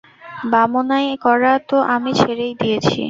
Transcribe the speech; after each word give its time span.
বামনাই 0.51 1.07
করা 1.25 1.53
তো 1.69 1.77
আমি 1.93 2.11
ছেড়েই 2.19 2.53
দিয়েছি। 2.61 2.97